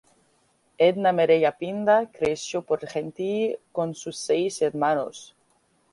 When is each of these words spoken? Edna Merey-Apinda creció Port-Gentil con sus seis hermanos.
Edna 0.85 1.11
Merey-Apinda 1.17 1.99
creció 2.17 2.63
Port-Gentil 2.69 3.55
con 3.71 3.93
sus 3.93 4.17
seis 4.17 4.59
hermanos. 4.63 5.25